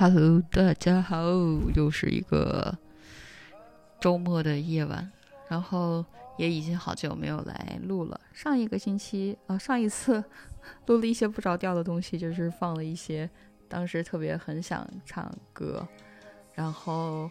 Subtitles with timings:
[0.00, 1.26] Hello，大家好，
[1.74, 2.74] 又是一个
[4.00, 5.12] 周末的夜晚，
[5.46, 6.02] 然后
[6.38, 8.18] 也已经好久没有来录了。
[8.32, 10.24] 上一个星期啊、上一次
[10.86, 13.28] 录了一些不着调的东西，就是放了一些
[13.68, 15.86] 当时特别很想唱歌，
[16.54, 17.30] 然后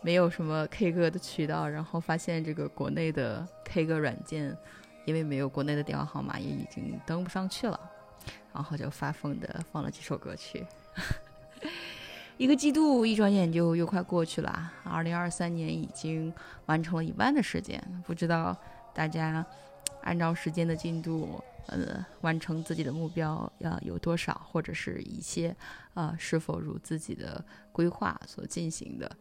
[0.00, 4.56] 没有什么 K 歌的渠道，然后发现这个国内的 K 歌软件，
[5.04, 7.80] 因为没有国内的电话号码，也已经登不上去了，
[8.54, 10.64] 然后就发疯的放了几首歌曲。
[12.38, 16.32] 一个季度一转眼就又快过去了，二零二三年已经
[16.66, 18.56] 完成了一半的时间，不知道
[18.94, 19.44] 大家
[20.02, 25.54] 按照时间的进度，呃，完成自己的目标要有多少，或者是一些
[25.94, 29.16] 啊、是否如自己的规划所进行的。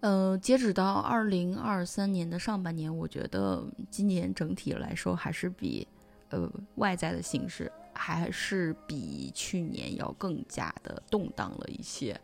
[0.00, 5.86] 呃，截止到二零二三年的上半年，我觉得今年整体来说还是比
[6.30, 7.70] 呃外在的形势
[8.04, 12.20] 还是比去年要更加的动荡了一些。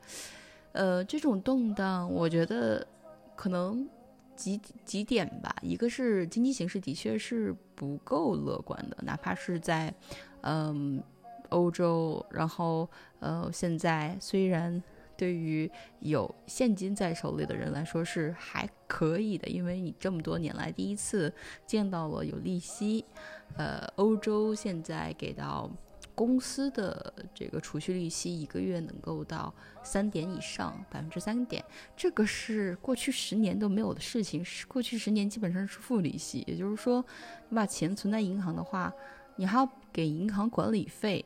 [0.73, 2.84] 呃，这种动荡，我觉得
[3.37, 3.88] 可能
[4.34, 5.54] 几几点吧。
[5.62, 9.95] 一个是经济形势的确是不够乐观的，哪怕是在
[10.40, 11.01] 嗯
[11.51, 12.88] 欧洲，然后
[13.21, 14.82] 呃现在虽然
[15.19, 21.35] 对于有现金在手里的人来说是还可以的，因为你这么多年来第一次
[21.66, 23.05] 见到了有利息。
[23.57, 25.69] 呃，欧洲现在给到
[26.15, 29.52] 公司的这个储蓄利息一个月能够到
[29.83, 31.65] 三点以上，百分之三点，
[31.96, 34.45] 这个是过去十年都没有的事情。
[34.45, 37.05] 是过去十年基本上是负利息，也就是说，
[37.49, 38.93] 你把钱存在银行的话，
[39.38, 41.24] 你还要给银行管理费，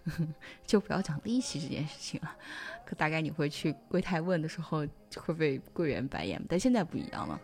[0.66, 2.34] 就不要讲利息这件事情了。
[2.86, 4.86] 可大概你会去柜台问的时候，
[5.16, 7.38] 会被柜员白眼，但现在不一样了，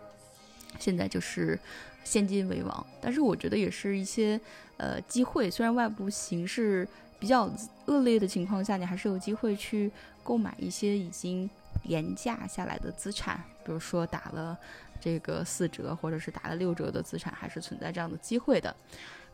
[0.78, 1.58] 现在就是
[2.04, 2.86] 现金为王。
[3.02, 4.40] 但是我觉得也是一些
[4.78, 7.50] 呃机会，虽然外部形势比较
[7.84, 9.92] 恶劣的情况下，你还是有机会去
[10.24, 11.48] 购买一些已经
[11.84, 14.58] 廉价下来的资产，比如说打了
[14.98, 18.74] 这个四折或者是打了六折的资产，还是存在这样的机会的。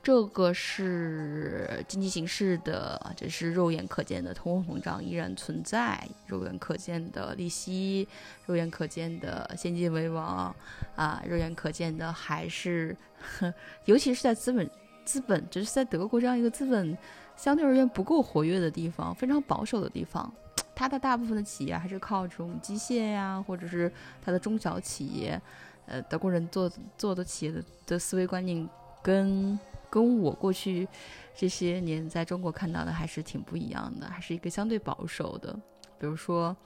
[0.05, 8.07] 这个是经济形势的，这是肉眼可见的通货膨胀依然存在，肉眼可见的利息，
[8.45, 10.55] 肉眼可见的现金为王
[10.95, 12.95] 啊，肉眼可见的还是，
[13.87, 14.71] 尤其是在资本
[15.07, 16.95] 资本，就是在德国这样一个资本
[17.35, 20.31] 相对而言不够活跃的地方，非常保守的地方，
[20.75, 23.91] 它的大部分的企业还是靠这种机械呀，或者是
[24.23, 25.41] 它的中小企业，
[25.87, 28.69] 呃，德国人做做的企业的的思维观念
[29.03, 29.59] 跟。
[29.95, 30.89] 跟我过去
[31.37, 35.57] 这些年在中国看到的还是挺不一样的，还是一个相对保守的。
[36.01, 36.57] 比如说，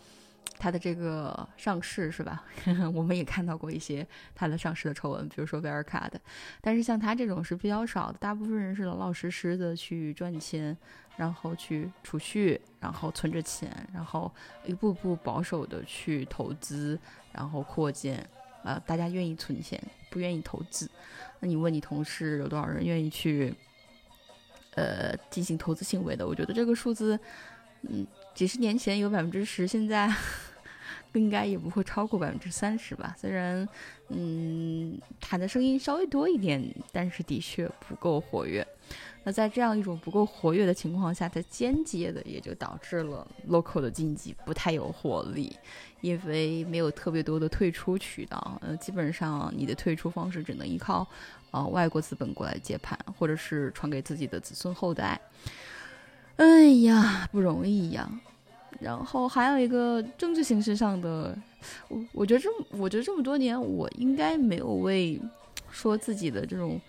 [0.59, 2.43] 它的这个上市是吧？
[2.95, 6.19] 我们也看到过一些它的上市的丑闻，比如说威尔卡的。
[6.63, 10.75] 但是像它这种是比较少的，大部分人是老老实实的去赚钱，
[11.19, 14.33] 然后去储蓄，然后存着钱，然后
[14.65, 16.99] 一步步保守的去投资，
[17.31, 18.27] 然后扩建。
[18.65, 19.81] 呃，大家愿意存钱，
[20.11, 20.91] 不愿意投资。
[21.41, 23.55] 那你问你同事有多少人愿意去，
[24.75, 26.27] 呃，进行投资行为的？
[26.27, 27.19] 我觉得这个数字，
[27.83, 30.13] 嗯，几十年前有百分之十，现在
[31.15, 33.15] 应该也不会超过百分之三十吧。
[33.19, 33.69] 虽然，
[34.09, 38.67] 嗯，喊的声音稍微多一点，但是的确不够活跃。
[39.25, 45.55] 那在这样一种不够活跃的情况下，它间接的也就导致了 local 的经济不太有活力，
[46.01, 51.07] 因为没有特别多的退出渠道，呃，基本上你的退出方式只能依靠，
[51.51, 55.21] 呃，外国资本过来接盘，或者是传给自己的子孙后代。
[56.37, 58.09] 哎呀，不容易呀。
[58.79, 61.37] 然后还有一个政治形式上的，
[61.89, 65.21] 我我觉得这我觉得这么多年，我应该没有为
[65.71, 66.81] 说自己的这种，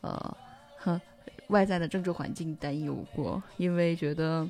[0.00, 0.36] 呃，
[0.78, 1.00] 哼。
[1.48, 4.46] 外在的政治环境担忧过，因为觉得，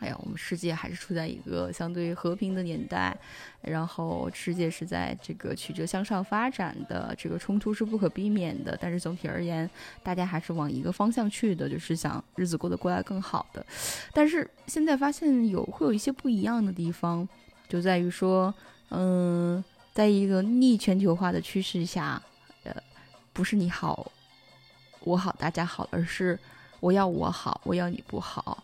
[0.00, 3.16] 哎呀，我们世界还是处在一个相对和平的年代，
[3.60, 8.76] 然后世界是在这个曲折向上发展的，这个冲突是不可避免的。
[8.80, 9.68] 但是总体而言，
[10.02, 13.64] 大家还是往一个方向去的，就是想日子过得过来更好的。
[14.12, 17.28] 但是现在发现有会有一些不一样的地方，
[17.68, 18.52] 就在于说，
[18.88, 19.62] 嗯，
[19.92, 22.20] 在一个逆全球化的趋势下，
[22.64, 22.74] 呃，
[23.32, 24.10] 不是你好。
[25.04, 26.38] 我好，大家好，而是
[26.80, 28.62] 我要我好，我要你不好，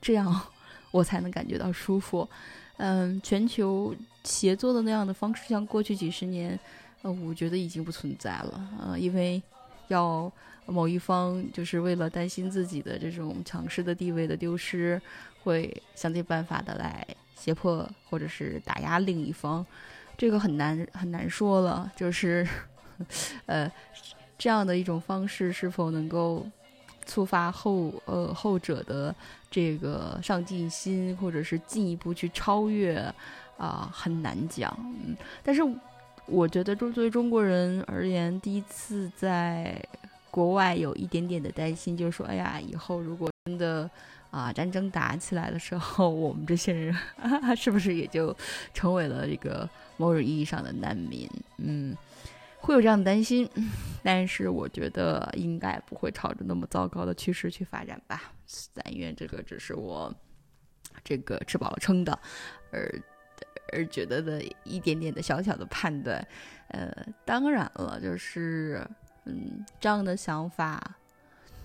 [0.00, 0.40] 这样
[0.94, 2.28] 我才能感觉到舒服。
[2.76, 3.92] 嗯，全球
[4.22, 6.58] 协作的那样的方式，像过去几十年，
[7.02, 8.68] 呃，我觉得已经不存在了。
[8.80, 9.42] 呃，因为
[9.88, 10.30] 要
[10.66, 15.00] 某一方就是为了担心自己的这种强势的地位的丢失，
[15.42, 19.66] 会想尽办法的来胁迫或者是打压另一方，
[20.16, 21.90] 这个很难很难说了。
[21.96, 22.46] 就是，
[23.46, 23.70] 呃。
[24.36, 26.44] 这样的一种方式是否能够
[27.06, 29.14] 触发后呃后者的
[29.54, 32.96] 这个上进心，或者是进一步去超越，
[33.56, 34.76] 啊，很难讲。
[34.80, 35.62] 嗯，但是
[36.26, 39.80] 我觉得，作为中国人而言，第一次在
[40.28, 43.88] 国外有一点点的担心，就是说，哎呀，以后如果真的
[44.32, 46.92] 啊战争打起来的时候，我们这些人
[47.56, 48.36] 是不是也就
[48.72, 51.30] 成为了这个某种意义上的难民？
[51.58, 51.96] 嗯。
[52.64, 53.46] 会有这样的担心，
[54.02, 58.32] 但是我觉得应该不会朝着那么糟糕的趋势去发展吧。
[58.72, 60.12] 但愿这个只是我
[61.04, 62.18] 这个吃饱了撑的，
[62.70, 62.90] 而
[63.70, 66.26] 而觉得的一点点的小小的判断。
[66.68, 66.90] 呃，
[67.26, 68.82] 当然了，就是
[69.26, 70.96] 嗯，这样的想法，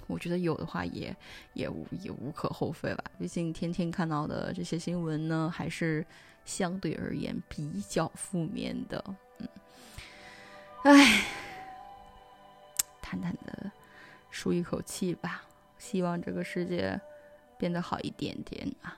[0.08, 1.16] 我觉得有的话也
[1.54, 3.04] 也无也无可厚非吧。
[3.18, 6.06] 毕竟天天看到的这些新闻呢，还是
[6.44, 9.02] 相对而言比较负面的。
[10.84, 11.24] 唉，
[13.02, 13.72] 淡淡的
[14.30, 15.44] 舒一口气吧。
[15.78, 17.00] 希望这个世界
[17.58, 18.98] 变得好一点点啊，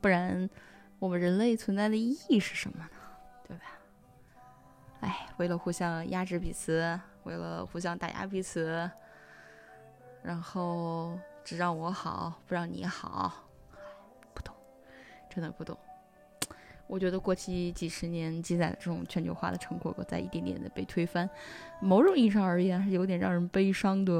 [0.00, 0.48] 不然
[0.98, 2.90] 我们人类存在的意义是什么呢？
[3.46, 3.64] 对吧？
[5.00, 8.90] 唉，为了互相压制彼此，为了互相打压彼此，
[10.22, 13.32] 然后只让我好，不让你好，
[14.34, 14.54] 不懂，
[15.28, 15.78] 真的不懂。
[16.90, 21.30] 我觉得过去几十年积攒的这种全球化的成果，在一点点的被推翻。
[21.80, 24.12] 某种意义上而言还，是有点让人悲伤的，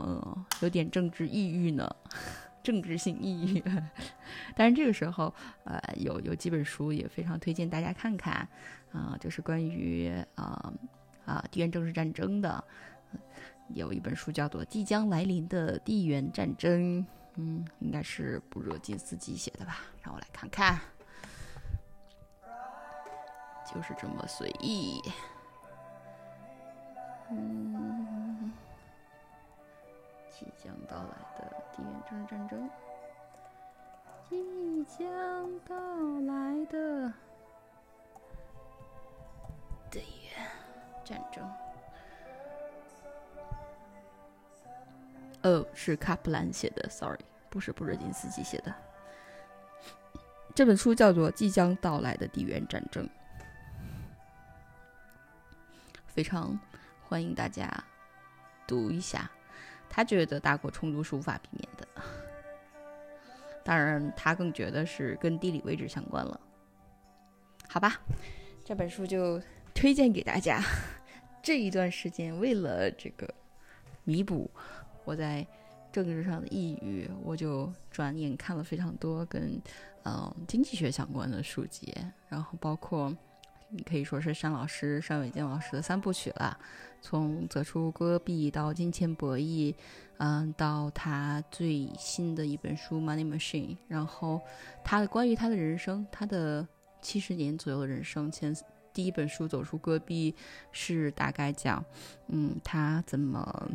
[0.00, 1.88] 嗯，有点政治抑郁呢，
[2.60, 3.62] 政治性抑郁。
[4.56, 5.32] 但是这个时候，
[5.62, 8.48] 呃，有有几本书也非常推荐大家看看，
[8.90, 10.72] 啊，就是关于啊
[11.24, 12.62] 啊地缘政治战争的，
[13.68, 17.00] 有一本书叫做《即将来临的地缘战争》，
[17.36, 19.78] 嗯，应该是布热津斯基写的吧？
[20.02, 20.80] 让我来看看。
[23.72, 25.02] 就是这么随意。
[27.30, 28.50] 嗯，
[30.30, 32.70] 即将到来的地缘政治战争，
[34.28, 35.76] 即将到
[36.26, 37.12] 来的
[39.90, 40.32] 地缘
[41.04, 41.46] 战争。
[45.42, 48.74] 哦，是卡普兰写的，sorry，不是布热津斯基写的。
[50.54, 53.04] 这本书叫做《即将到来的地缘战争》。
[56.18, 56.58] 非常
[57.00, 57.72] 欢迎大家
[58.66, 59.30] 读一下。
[59.88, 61.86] 他觉得大国冲突是无法避免的，
[63.62, 66.40] 当然，他更觉得是跟地理位置相关了。
[67.68, 68.00] 好吧，
[68.64, 69.40] 这本书就
[69.72, 70.60] 推荐给大家。
[71.40, 73.32] 这一段时间，为了这个
[74.02, 74.50] 弥补
[75.04, 75.46] 我在
[75.92, 79.62] 政治上的抑郁，我就转眼看了非常多跟
[80.02, 81.96] 嗯经济学相关的书籍，
[82.28, 83.16] 然后包括。
[83.70, 86.58] 你可以说是单老师、单伟健老师的三部曲了，
[87.02, 89.72] 从《择出戈壁》到《金钱博弈》，
[90.16, 94.40] 嗯，到他最新的一本书《Money Machine》，然后
[94.82, 96.66] 他的关于他的人生，他的
[97.02, 98.56] 七十年左右的人生，前
[98.94, 100.32] 第一本书《走出戈壁》
[100.72, 101.84] 是大概讲，
[102.28, 103.70] 嗯，他怎么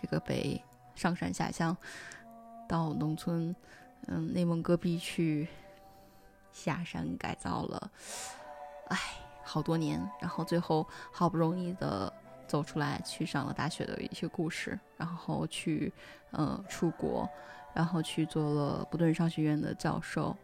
[0.00, 0.60] 这个被
[0.96, 1.76] 上山下乡，
[2.68, 3.54] 到农村，
[4.08, 5.46] 嗯，内蒙戈壁去
[6.50, 7.90] 下山改造了。
[8.88, 8.98] 唉，
[9.42, 12.12] 好多年，然后最后好不容易的
[12.46, 15.92] 走出来，去上了大学的一些故事，然后去，
[16.30, 17.28] 呃，出国，
[17.74, 20.34] 然后去做了布顿商学院的教授，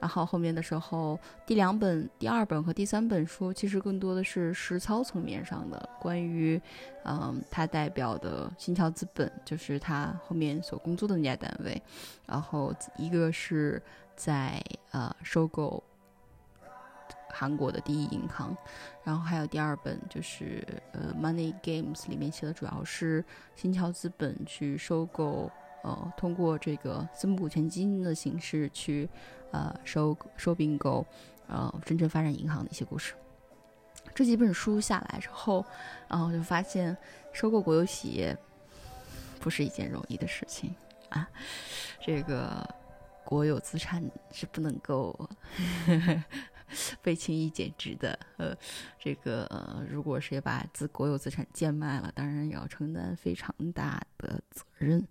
[0.00, 6.60] 然后后面的时候，第两本、第二本和第三本书其实更多的是实操层面上的，关于，
[7.04, 11.82] 嗯，他代表的新桥资本，就是他后面所工作的那家单位，
[12.26, 13.82] 然后一个是
[14.16, 15.82] 在呃收购。
[17.30, 18.56] 韩国的第一银行，
[19.04, 25.50] 然后还有第二本就是呃《Money Games》里面写的主要是新桥资本去收购，
[25.82, 29.08] 呃，通过这个私募股权基金的形式去
[29.52, 31.06] 呃收收并购，
[31.46, 33.14] 呃深圳发展银行的一些故事。
[34.14, 35.64] 这几本书下来之后，
[36.08, 36.96] 然后就发现
[37.32, 38.36] 收购国有企业
[39.38, 40.74] 不是一件容易的事情
[41.10, 41.28] 啊，
[42.00, 42.66] 这个
[43.24, 45.28] 国有资产是不能够。
[47.02, 48.56] 被轻易减值的，呃，
[48.98, 49.48] 这个
[49.88, 55.06] 如果谁把资国有资产贱卖了，当然也要承担非常大的责任，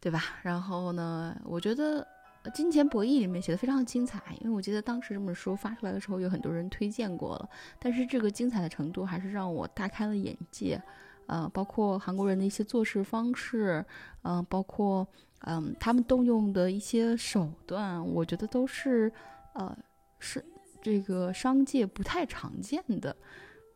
[0.00, 0.22] 对吧？
[0.42, 2.06] 然后呢，我觉得
[2.52, 10.82] 《金钱博弈》里面写的非常精彩，因为我记得当时这本书发出来的时候，有很多人推荐过了，但是这个精彩的程度还是让我大开了眼界，
[11.26, 13.84] 呃，包括韩国人的一些做事方式，
[14.22, 15.06] 嗯，包括
[15.40, 19.12] 嗯他们动用的一些手段，我觉得都是，
[19.52, 19.76] 呃，
[20.18, 20.42] 是。
[20.82, 23.14] 这个商界不太常见的，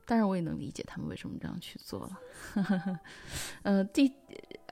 [0.04, 3.00] 当然我也能理解他们为什么这样去做了。
[3.62, 4.12] 呃，第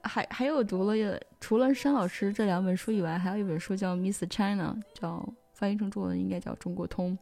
[0.03, 7.17] 还还有读了，除了申老师这两本书以外，还有一本书叫《Miss China》，叫翻译成中文应该叫《中国通》，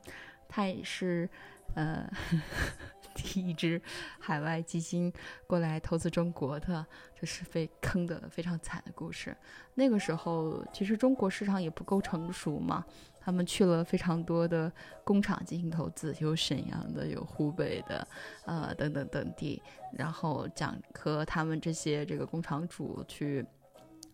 [0.48, 1.28] 它也是
[1.74, 2.10] 呃。
[3.14, 3.80] 第 一支
[4.18, 5.12] 海外基金
[5.46, 6.86] 过来投资中国的，
[7.18, 9.36] 就是被坑的非常惨的故事。
[9.74, 12.84] 那个时候，其实中国市场也不够成熟嘛，
[13.20, 14.70] 他们去了非常多的
[15.04, 18.06] 工厂进行投资，有沈阳的，有湖北的，
[18.44, 19.62] 呃，等等等地，
[19.92, 23.44] 然后讲和他们这些这个工厂主去，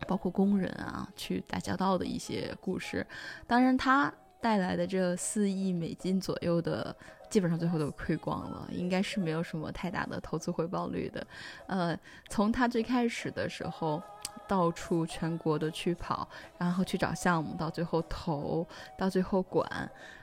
[0.07, 3.07] 包括工人啊，去打交道的一些故事。
[3.47, 6.97] 当然，他带来的这四亿美金左右的。
[7.29, 11.27] 基本上最后都亏光了，应该是没有什么太大的投资回报率的。
[11.67, 14.03] 呃，从他最开始的时候，
[14.47, 18.67] 到处全国的去跑，然后去找项目，到最后投，
[18.97, 19.69] 到最后管，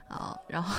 [0.08, 0.74] 啊，然后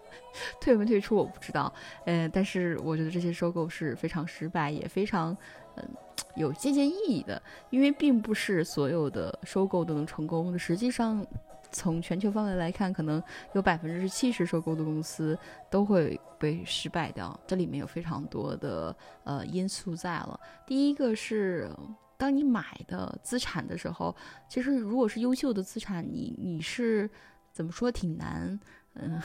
[0.60, 1.72] 退没退出我不知道。
[2.04, 5.36] 嗯，但是我觉得这些收购是非常失败，也非常
[5.76, 5.88] 嗯
[6.36, 10.58] 有借鉴意义的，因为并不是所有的收购都能成功的。
[10.58, 11.26] 实际上。
[11.72, 13.20] 从全球范围来看，可能
[13.54, 15.36] 有百分之七十收购的公司
[15.70, 17.38] 都会被失败掉。
[17.46, 20.38] 这里面有非常多的呃因素在了。
[20.66, 21.70] 第一个是，
[22.16, 24.14] 当你买的资产的时候，
[24.48, 27.10] 其实如果是优秀的资产，你你是
[27.50, 28.60] 怎么说挺难，
[28.94, 29.20] 嗯，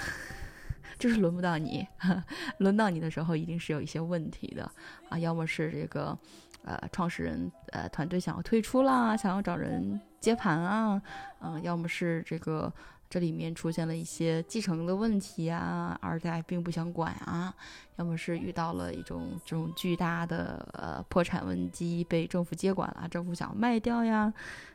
[0.98, 1.86] 就是轮不到你，
[2.60, 4.72] 轮到你的时候一定是有一些问题的
[5.10, 6.18] 啊，要么是这个。
[6.64, 11.02] 呃，创始人呃团队想要退出啦，想要找人接盘啊，
[11.40, 12.72] 嗯，要么是这个
[13.10, 17.54] 这里面出现了一些继承的问题啊，二代并不想管啊，
[17.96, 24.34] 要么是遇到了一种这种巨大的呃破产危机被政府接管了，政府想要卖掉呀，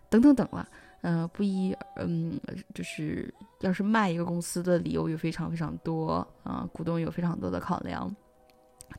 [0.08, 0.66] 等等等了，
[1.02, 2.40] 嗯，不一，嗯，
[2.74, 8.10] 就是要是卖一个公司的理由有非常非常多啊，股东有非常多的考量。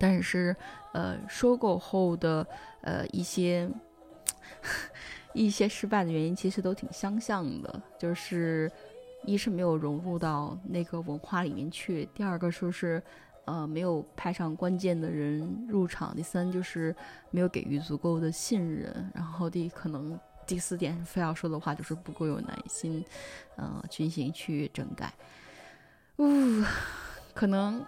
[0.03, 0.53] 但是，
[0.91, 2.45] 呃，收购后的
[2.81, 3.69] 呃一些
[5.31, 7.81] 一些失败的原因，其实都挺相像的。
[7.97, 8.69] 就是
[9.23, 13.01] 一是没有融入到那个文化里面去，第二个说是
[13.45, 16.93] 呃没有派上关键的人入场，第三就是
[17.31, 23.05] 没有给予足够的信任，然后第可能第四点非要说的话就是不够有耐心，
[23.55, 25.13] 呃，进行去整改。
[26.17, 26.61] 呜，
[27.33, 27.81] 可能。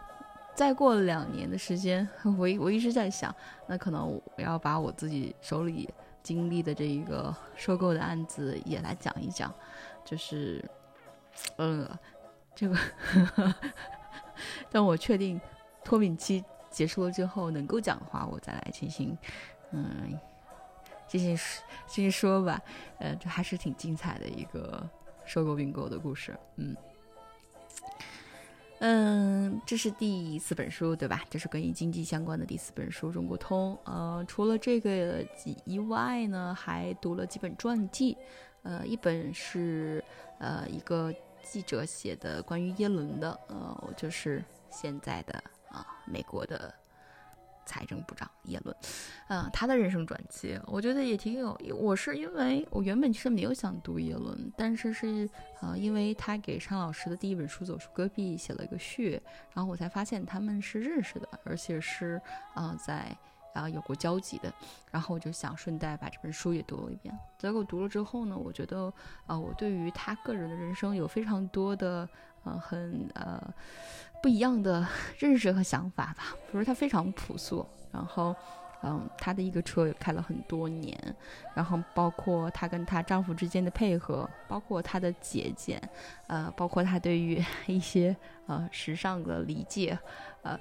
[0.55, 3.33] 再过两年的时间， 我我一直在想，
[3.67, 5.93] 那可能我要把我自己手里
[6.23, 9.53] 经历的这一个收购的案子也来讲一讲，
[10.05, 10.63] 就是，
[11.57, 11.87] 呃，
[12.55, 12.77] 这个，
[14.71, 15.39] 当我确定
[15.83, 19.17] 脱敏期结束了之后能够讲的话，我再来进行，
[19.71, 20.17] 嗯，
[21.05, 21.37] 进行
[21.85, 22.61] 进行说吧，
[22.99, 24.89] 呃，这还是挺精彩的一个
[25.25, 26.73] 收购并购的故事，嗯。
[28.87, 31.23] 嗯，这是第四本书，对吧？
[31.27, 33.75] 这是跟于经济相关的第四本书《中国通》。
[33.91, 35.25] 呃，除了这个
[35.65, 38.15] 以外呢，还读了几本传记。
[38.61, 40.03] 呃，一本是
[40.37, 41.11] 呃一个
[41.41, 46.71] 记者写的关于耶伦的，呃，就是现在的啊美国的。
[47.65, 48.75] 财政部长耶伦，
[49.27, 51.57] 嗯，他的人生转机，我觉得也挺有。
[51.75, 55.29] 我是因为我原本其实没有想读耶伦，但是是
[55.61, 59.21] 呃，因为他给尚老师的第一本书《走出戈壁》写了一个序，
[59.53, 62.21] 然后我才发现他们是认识的，而且是
[62.53, 63.17] 啊在
[63.55, 64.53] 啊有过交集的。
[64.91, 67.17] 然后我就想顺带把这本书也读了一遍。
[67.39, 68.93] 结果读了之后呢，我觉得
[69.25, 72.07] 啊，我对于他个人的人生有非常多的
[72.43, 73.41] 呃很呃。
[74.23, 74.83] 不一样的
[75.19, 78.35] 认识和想法吧，比如他非常朴素，然后，
[78.81, 81.15] 嗯，他的一个车也开了很多年，
[81.53, 85.79] 然后包括他跟他丈夫之间的配合，包括他的节俭，
[86.25, 88.15] 呃，包括他对于 一些
[88.47, 89.95] 呃时尚的理解，
[90.41, 90.59] 呃，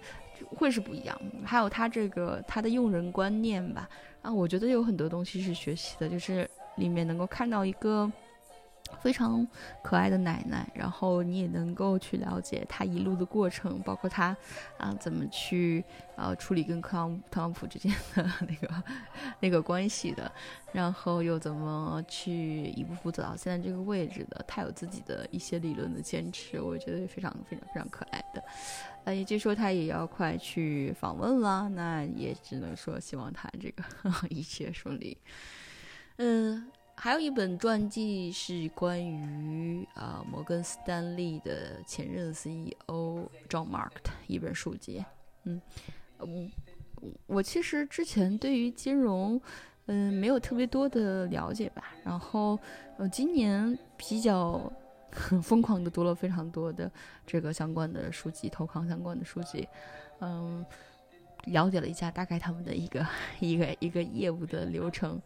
[0.48, 1.20] 会是不一样。
[1.44, 3.88] 还有他这个他的用人观念吧，
[4.22, 8.10] 啊，我觉得有很多东西是学习的，就是里面能够看到一个。
[9.04, 9.46] 非常
[9.82, 14.34] 可爱的奶奶，然后你也能够去了解她一路的过程，包括她
[14.78, 15.84] 啊怎么去
[16.16, 18.82] 呃处理跟特朗特朗普之间的 那个
[19.40, 20.32] 那个关系的，
[20.72, 24.42] 然后又怎么去一步步走到现在这个位置的。
[24.48, 28.42] 她有自己的一些理论的坚持，我觉得非常非常非常可爱的。
[29.04, 33.84] 呃，也就是说她也要快去访问了，那也只能说希望她这个
[34.30, 35.18] 一切顺利。
[36.16, 36.70] 嗯。
[37.04, 45.04] 还有一本传记是关于啊摩根斯丹利的前任 CEO John Mark 的一本书籍。
[45.42, 45.60] 嗯，
[46.16, 46.48] 我
[47.26, 49.38] 我其实之前对于金融，
[49.84, 51.92] 嗯，没有特别多的了解吧。
[52.02, 52.58] 然后，
[52.96, 54.72] 呃，今年比较
[55.42, 56.90] 疯狂的读了非常多的
[57.26, 59.68] 这个相关的书籍，投行相关的书籍。
[60.20, 60.64] 嗯，
[61.44, 63.06] 了解了一下大概他们的一个
[63.40, 65.20] 一个一个业务的流程。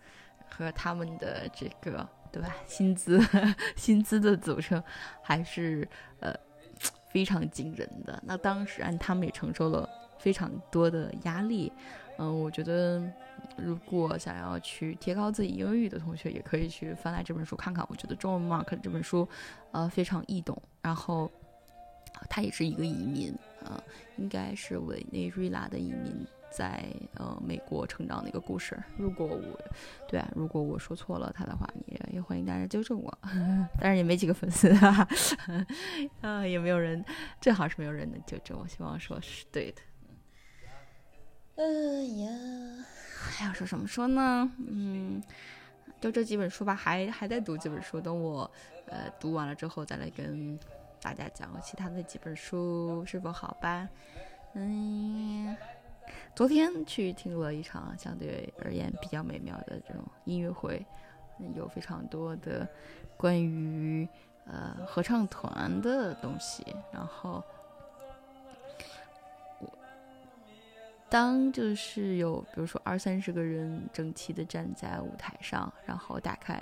[0.50, 3.20] 和他们的这个对吧薪资
[3.76, 4.82] 薪资的组成
[5.22, 5.88] 还是
[6.20, 6.34] 呃
[7.10, 8.22] 非常惊人的。
[8.26, 9.88] 那当时啊，他们也承受了
[10.18, 11.72] 非常多的压力。
[12.18, 13.00] 嗯，我觉得
[13.56, 17.86] 如果想要去提高自己英语的同学，也可以去翻来这本书看看。
[17.88, 19.26] 我觉得中文 Mark 这本书
[19.70, 21.30] 呃非常易懂，然后
[22.28, 23.32] 他也是一个移民
[23.64, 23.80] 啊，
[24.16, 26.26] 应该是委内瑞拉的移民。
[26.50, 28.76] 在呃美国成长的一个故事。
[28.96, 29.60] 如果我
[30.08, 33.18] 对啊，如果我说错了他的话，也也欢迎大家纠正我。
[33.80, 35.08] 但是也没几个粉丝 啊，
[36.22, 37.04] 啊也没有人，
[37.40, 38.66] 最好是没有人能纠正我。
[38.66, 39.82] 希望说是对的。
[41.56, 41.64] 哎
[42.22, 42.28] 呀，
[43.16, 44.50] 还要说什么说呢？
[44.58, 45.22] 嗯，
[46.00, 48.50] 就这几本书吧，还还在读几本书，等我
[48.86, 50.58] 呃读完了之后再来跟
[51.02, 53.88] 大家讲其他的几本书是否好吧？
[54.54, 55.56] 嗯。
[56.34, 60.84] 昨天去听了一场相对而言比较美妙的这种音乐会，
[61.56, 62.68] 有非常多的
[63.16, 64.08] 关于
[64.46, 66.64] 呃合唱团的东西。
[66.92, 67.42] 然后，
[71.08, 76.60] 当就是有比如说二三十个人整齐的站在舞台上，然后打开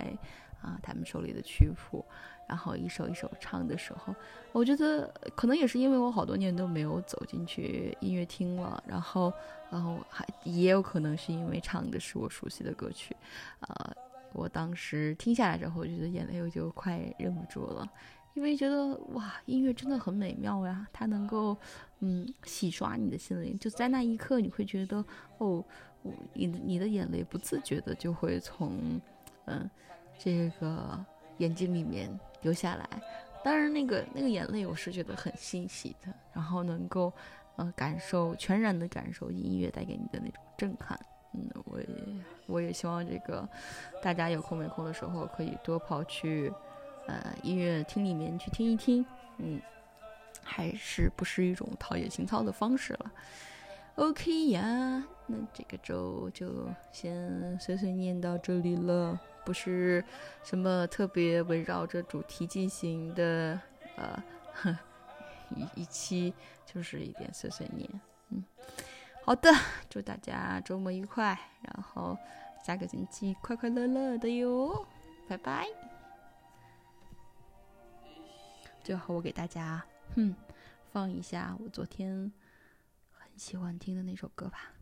[0.61, 2.05] 啊他们手里的曲谱。
[2.47, 4.15] 然后一首一首唱的时候，
[4.53, 9.33] 我觉得可能也是因为我好多年都没有走进去音乐厅了，然后，
[9.69, 13.13] 然后还也有可能是因为唱的是我熟悉的歌曲，
[13.59, 13.93] 呃，
[14.31, 17.85] 我当时听下来之后，我觉得眼泪我就快忍不住了，
[18.33, 21.57] 因为觉得哇，音乐真的很美妙呀，它能够
[21.99, 25.03] 嗯洗刷你的心灵，就在那一刻你会觉得
[25.39, 25.61] 哦，
[26.31, 29.01] 你你的眼泪不自觉的就会从
[29.47, 29.69] 嗯
[30.17, 31.05] 这个
[31.37, 32.09] 眼睛里面。
[32.43, 32.87] 流下来，
[33.43, 37.11] 当然那个那个眼泪我是觉得很欣喜的，然后能够，
[37.55, 40.97] 呃，感受全然的感受音乐带给你的那种震撼。
[41.33, 41.87] 嗯，我也
[42.45, 43.45] 我也希望这个
[44.03, 46.53] 大家有空没空的时候可以多跑去，
[47.07, 49.03] 呃，音乐厅里面去听一听。
[49.39, 49.59] 嗯，
[50.43, 53.11] 还是不是一种陶冶情操的方式了。
[53.95, 59.19] OK 呀，那这个周就先碎碎念到这里了。
[59.47, 60.03] 不是
[60.43, 63.57] 什么特别围绕着主题进行的，
[63.95, 64.21] 呃，
[65.55, 66.33] 一一期
[66.65, 67.89] 就是一点碎碎念，
[68.27, 68.43] 嗯，
[69.23, 69.49] 好的，
[69.89, 72.17] 祝大家周末愉快，然后
[72.61, 74.85] 下个星期快快乐乐的哟，
[75.29, 75.65] 拜拜。
[78.83, 79.81] 最后我给大家，
[80.13, 80.35] 哼，
[80.91, 82.29] 放一下我昨天
[83.11, 84.73] 很喜欢听的那首歌吧。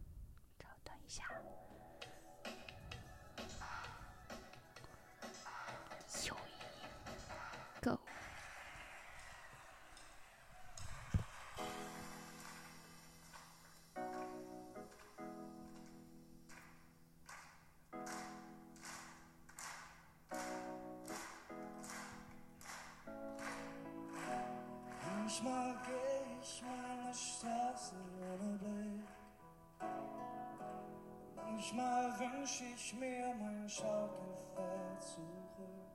[31.66, 35.90] Manchmal wünsch ich mir mein Schaukelpferd zurück.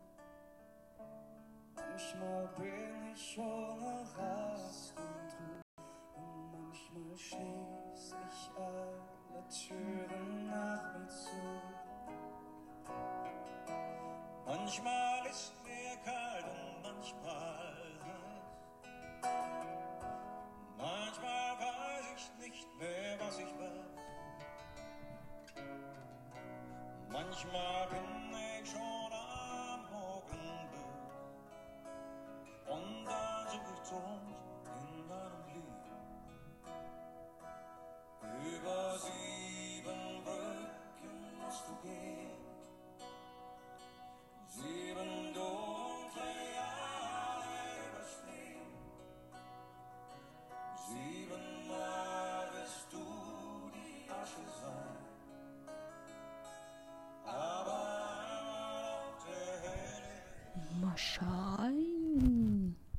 [1.76, 5.62] Manchmal bin ich ohne Rast und Ruhe.
[6.16, 11.62] Und manchmal schließ ich alle Türen nach mir zu.
[14.46, 17.59] Manchmal ist mir kalt und manchmal
[27.12, 31.10] Manchmal bin ich schon am Morgenbühl
[32.68, 35.86] und da such ich Trost in deinem Lied.
[38.54, 42.19] Über sieben Brücken musst du gehen,